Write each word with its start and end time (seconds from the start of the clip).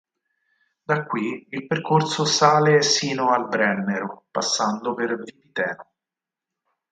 Da 0.83 1.05
qui 1.05 1.45
il 1.51 1.67
percorso 1.67 2.25
sale 2.25 2.81
sino 2.81 3.31
al 3.33 3.47
Brennero, 3.47 4.25
passando 4.31 4.95
per 4.95 5.15
Vipiteno. 5.15 5.91